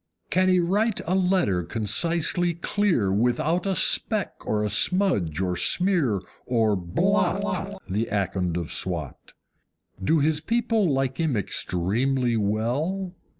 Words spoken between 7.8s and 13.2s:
The Akond of Swat? Do his people like him extremely well?